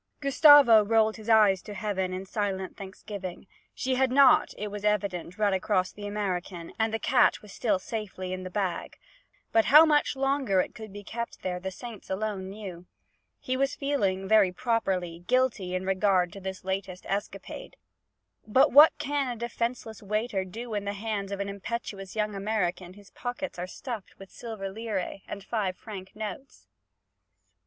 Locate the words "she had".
3.75-4.11